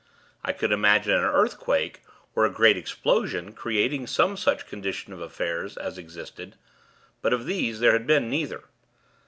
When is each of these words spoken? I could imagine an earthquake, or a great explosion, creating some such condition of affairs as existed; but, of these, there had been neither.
I 0.43 0.51
could 0.51 0.71
imagine 0.71 1.13
an 1.13 1.23
earthquake, 1.23 2.01
or 2.33 2.43
a 2.43 2.49
great 2.49 2.75
explosion, 2.75 3.53
creating 3.53 4.07
some 4.07 4.35
such 4.35 4.65
condition 4.65 5.13
of 5.13 5.21
affairs 5.21 5.77
as 5.77 5.99
existed; 5.99 6.55
but, 7.21 7.33
of 7.33 7.45
these, 7.45 7.81
there 7.81 7.91
had 7.91 8.07
been 8.07 8.27
neither. 8.27 8.63